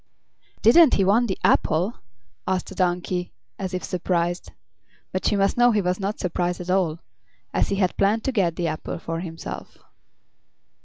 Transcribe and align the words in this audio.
"Didn't 0.63 0.95
he 0.95 1.05
want 1.05 1.27
the 1.27 1.37
apple?" 1.43 1.99
asked 2.47 2.69
the 2.69 2.73
donkey, 2.73 3.33
as 3.59 3.71
if 3.71 3.83
surprised. 3.83 4.51
But 5.11 5.31
you 5.31 5.37
must 5.37 5.57
know 5.57 5.71
he 5.71 5.81
was 5.83 5.99
not 5.99 6.17
surprised 6.17 6.59
at 6.59 6.71
all, 6.71 7.01
as 7.53 7.69
he 7.69 7.75
had 7.75 7.95
planned 7.97 8.23
to 8.23 8.31
get 8.31 8.55
the 8.55 8.67
apple 8.67 8.97
for 8.97 9.19
himself. 9.19 9.77